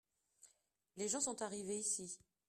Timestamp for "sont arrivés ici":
1.21-2.17